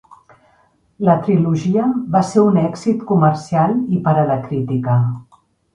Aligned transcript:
La 1.09 1.15
trilogia 1.27 1.85
va 2.17 2.23
ser 2.31 2.47
un 2.49 2.59
èxit 2.65 3.07
comercial 3.13 3.79
i 3.99 4.05
per 4.09 4.19
a 4.25 4.29
la 4.33 4.41
crítica. 4.49 5.03